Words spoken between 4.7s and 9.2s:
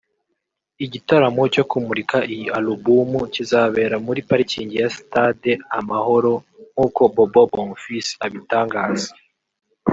ya Stade amahoro nk’uko Bobo Bonfils abitangaza